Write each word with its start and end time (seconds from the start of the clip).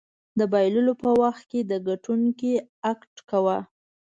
د 0.39 0.41
بایللو 0.51 0.93
په 1.03 1.09
وخت 1.21 1.43
کې 1.51 1.59
د 1.71 1.73
ګټونکي 1.87 2.53
اکټ 2.91 3.13
کوه. 3.29 3.57